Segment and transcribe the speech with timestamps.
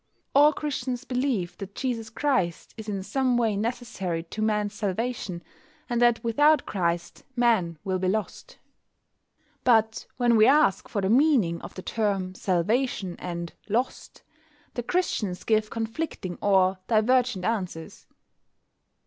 [0.33, 5.43] All Christians believe that Jesus Christ is in some way necessary to Man's "salvation,"
[5.87, 8.57] and that without Christ Man will be "lost."
[9.63, 14.23] But when we ask for the meaning of the terms "salvation" and "lost"
[14.73, 18.07] the Christians give conflicting or divergent answers.